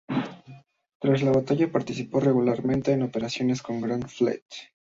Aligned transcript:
Tras 0.99 1.21
la 1.21 1.31
batalla, 1.31 1.71
participó 1.71 2.19
regularmente 2.19 2.91
en 2.91 3.03
operaciones 3.03 3.61
con 3.61 3.81
la 3.81 3.85
Grand 3.85 4.07
Fleet. 4.07 4.41